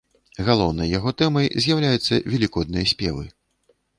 [0.45, 3.23] Галоўнай яго тэмай з'яўляюцца велікодныя спевы.